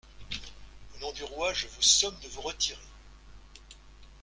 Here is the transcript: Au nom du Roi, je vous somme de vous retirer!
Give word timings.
Au 0.97 1.01
nom 1.01 1.11
du 1.11 1.23
Roi, 1.23 1.53
je 1.53 1.67
vous 1.67 1.81
somme 1.83 2.15
de 2.23 2.27
vous 2.29 2.41
retirer! 2.41 2.81